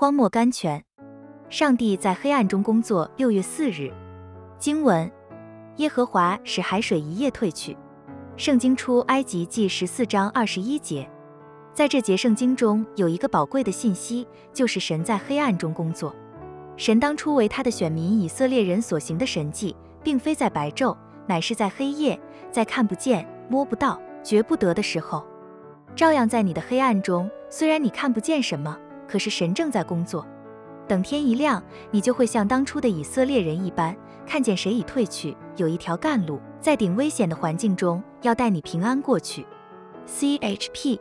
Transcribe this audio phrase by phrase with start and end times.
[0.00, 0.80] 荒漠甘泉。
[1.50, 3.10] 上帝在黑暗中工作。
[3.16, 3.92] 六月四日，
[4.56, 5.10] 经文：
[5.78, 7.76] 耶和华使海水一夜退去。
[8.36, 11.10] 圣经出埃及记十四章二十一节。
[11.74, 16.14] 在这节圣经中有一个宝贵的信息，就是神在黑暗中工作。
[16.76, 19.74] 神当初为他的选民以色列人所行的神迹，
[20.04, 20.96] 并非在白昼，
[21.26, 22.16] 乃是在黑夜，
[22.52, 25.26] 在看不见、摸不到、觉不得的时候。
[25.96, 28.78] 照样在你的黑暗中，虽然你看不见什么，
[29.08, 30.24] 可是神正在工作。
[30.86, 33.96] 等天一亮，你就会像当初的以色列人一般，
[34.26, 39.46] 看见谁已退去，有一条干路，在顶危险的环境中，要带你平安过去。
[40.06, 41.00] C H P